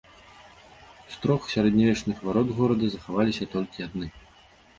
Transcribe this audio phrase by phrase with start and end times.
[1.15, 4.07] З трох сярэднявечных варот горада захаваліся толькі адны.